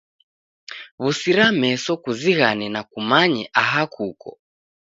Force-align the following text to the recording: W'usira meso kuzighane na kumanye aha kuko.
W'usira 1.01 1.45
meso 1.61 1.91
kuzighane 2.03 2.65
na 2.73 2.81
kumanye 2.91 3.43
aha 3.61 3.81
kuko. 3.93 4.27